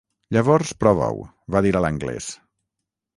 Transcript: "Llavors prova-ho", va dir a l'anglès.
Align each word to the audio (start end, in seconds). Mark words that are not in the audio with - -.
"Llavors 0.35 0.69
prova-ho", 0.83 1.19
va 1.57 1.61
dir 1.65 1.73
a 1.77 1.83
l'anglès. 1.85 2.31